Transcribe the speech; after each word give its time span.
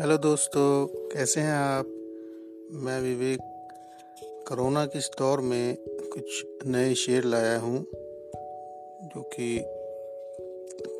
Hello 0.00 0.16
दोस्तों, 0.16 0.86
कैसे 0.86 1.40
हैं 1.40 1.52
आप? 1.52 1.84
मैं 2.70 3.00
विवेक, 3.00 3.38
कोरोना 4.48 4.86
के 4.86 4.98
इस 4.98 5.10
दौर 5.18 5.40
में 5.40 5.76
कुछ 5.88 6.46
नए 6.66 6.94
शेर 6.94 7.24
लाया 7.24 7.58
हूँ, 7.58 7.86
जो 9.04 9.22
कि 9.22 9.62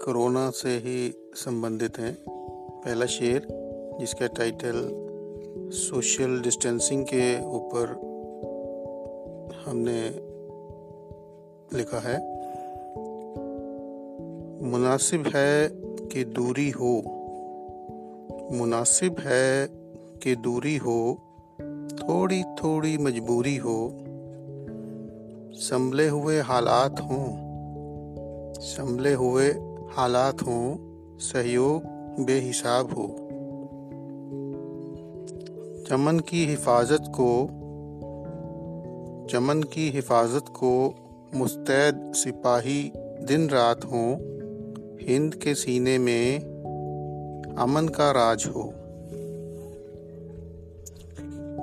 कोरोना 0.05 0.51
से 0.51 0.69
ही 0.69 1.31
संबंधित 1.35 1.99
हैं। 1.99 2.19
पहला 2.85 3.07
शेर, 3.07 3.47
जिसका 4.01 4.27
टाइटल 4.27 4.89
सोशल 5.73 6.41
डिस्टेंसिंग 6.41 7.05
के 7.05 7.45
ऊपर 7.45 7.87
हमने 9.67 10.09
लिखा 11.79 11.99
है। 11.99 12.19
मुनासिब 14.71 15.27
है 15.27 15.69
कि 16.09 16.25
दूरी 16.25 16.71
हो 16.71 17.19
मुनासिब 18.53 19.17
है 19.21 19.67
कि 20.23 20.37
दूरी 20.37 20.77
हो 20.77 21.19
थोड़ी 21.93 22.43
थोड़ी 22.43 22.99
मजबूरी 22.99 23.57
हो। 23.57 23.99
संभले 25.55 26.09
हुए 26.09 26.41
हालात 26.41 27.01
हों, 27.01 27.27
संभले 28.61 29.13
हुए 29.13 29.49
हालात 29.93 30.43
हों, 30.43 30.77
सहयोग 31.19 31.83
बेहिसाब 32.27 32.87
हो। 32.87 33.17
चमन 35.89 36.19
की 36.19 36.47
हिफाजत 36.47 37.05
को, 37.09 37.47
चमन 39.31 39.63
की 39.63 39.91
हिफाजत 39.91 40.45
को 40.49 40.95
मुस्तैद 41.35 42.13
सिपाही 42.15 42.93
दिन 42.97 43.49
रात 43.49 43.85
हों, 43.85 44.15
हिंद 45.03 45.35
के 45.35 45.55
सीने 45.55 45.99
में 45.99 46.52
अमन 47.59 47.89
का 47.89 48.11
राज 48.11 48.45
हो। 48.47 48.73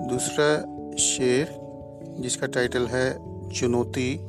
दूसरा 0.09 0.61
शेर, 0.95 1.59
जिसका 2.19 2.47
टाइटल 2.47 2.87
है 2.87 3.13
चुनौती, 3.49 4.19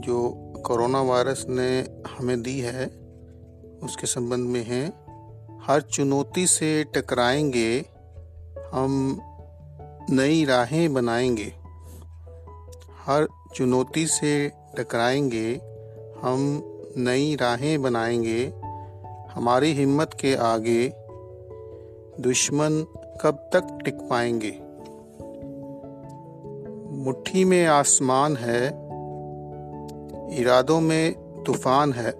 जो 0.00 0.52
कोरोना 0.66 1.02
वायरस 1.02 1.46
ने 1.48 1.80
हमें 2.08 2.42
दी 2.42 2.60
है, 2.60 2.86
उसके 3.82 4.06
संबंध 4.06 4.48
में 4.48 4.64
है। 4.64 4.92
हर 5.62 5.80
चुनौती 5.80 6.46
से 6.46 6.84
टकराएँगे, 6.84 7.84
हम 8.72 9.20
नई 10.10 10.44
राहें 10.44 10.94
बनाएँगे। 10.94 11.52
हर 13.06 13.28
चुनौती 13.54 14.06
से 14.06 14.48
टकराएँगे, 14.48 15.60
हम 16.22 16.62
नई 16.96 17.36
राहें 17.36 17.82
बनाएँगे। 17.82 18.71
हमारी 19.34 19.72
हिम्मत 19.72 20.10
के 20.20 20.34
आगे 20.34 20.92
दुश्मन 22.20 22.86
कब 23.22 23.50
तक 23.52 23.78
टिक 23.84 23.94
पाएँगे? 23.94 24.58
मुट्ठी 27.04 27.44
में 27.44 27.66
आसमान 27.66 28.36
है, 28.36 28.66
इरादों 30.40 30.80
में 30.80 31.14
तूफ़ान 31.42 31.92
है। 31.92 32.18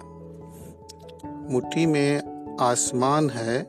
मुट्ठी 1.53 1.87
में 1.87 2.23
आसमान 2.61 3.31
है, 3.31 3.67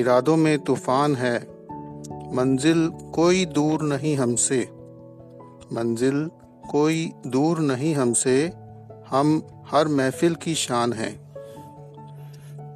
इरादों 0.00 0.36
में 0.36 0.58
तूफ़ान 0.58 1.14
है। 1.14 1.38
मंजिल 2.34 2.92
कोई 3.14 3.44
दूर 3.44 3.82
नहीं 3.82 4.16
हमसे। 4.16 4.68
मंजिल 5.72 6.30
कोई 6.70 7.12
दूर 7.26 7.58
नहीं 7.58 7.94
हमसे। 7.94 8.52
हम 9.08 9.42
हर 9.66 9.88
महफिल 9.88 10.34
की 10.34 10.54
शान 10.54 10.92
हैं। 10.92 11.25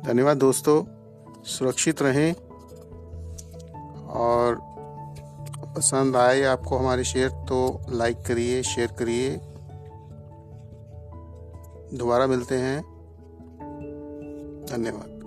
धन्यवाद 0.06 0.36
दोस्तों, 0.36 0.84
सुरक्षित 1.42 2.02
रहें। 2.02 2.34
और 4.06 4.60
पसंद 5.76 6.16
आए 6.16 6.42
आपको 6.42 6.76
हमारे 6.76 7.04
शेयर 7.04 7.30
तो 7.30 7.80
लाइक 7.90 8.16
करिए, 8.26 8.62
शेयर 8.62 8.92
करिए। 8.92 9.36
दोबारा 11.98 12.26
मिलते 12.26 12.54
हैं। 12.54 12.82
धन्यवाद। 14.70 15.19